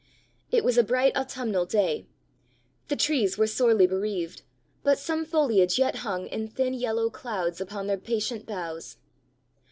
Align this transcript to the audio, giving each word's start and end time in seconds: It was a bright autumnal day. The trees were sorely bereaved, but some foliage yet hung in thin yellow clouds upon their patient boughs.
It 0.49 0.63
was 0.63 0.79
a 0.79 0.83
bright 0.83 1.15
autumnal 1.15 1.67
day. 1.67 2.07
The 2.87 2.95
trees 2.95 3.37
were 3.37 3.45
sorely 3.45 3.85
bereaved, 3.85 4.41
but 4.81 4.97
some 4.97 5.25
foliage 5.25 5.77
yet 5.77 5.97
hung 5.97 6.25
in 6.25 6.47
thin 6.47 6.73
yellow 6.73 7.11
clouds 7.11 7.61
upon 7.61 7.85
their 7.85 7.99
patient 7.99 8.47
boughs. 8.47 8.97